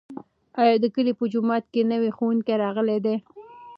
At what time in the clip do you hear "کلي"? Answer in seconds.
0.95-1.13